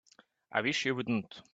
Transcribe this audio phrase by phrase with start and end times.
[0.51, 1.41] I wish you wouldn't.